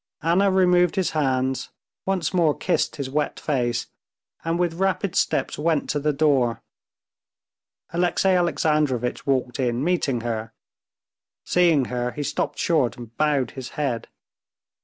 [0.23, 1.69] Anna removed his hands,
[2.07, 3.85] once more kissed his wet face,
[4.43, 6.63] and with rapid steps went to the door.
[7.93, 10.53] Alexey Alexandrovitch walked in, meeting her.
[11.43, 14.07] Seeing her, he stopped short and bowed his head.